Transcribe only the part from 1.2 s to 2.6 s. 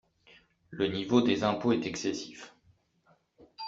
des impôts est excessif.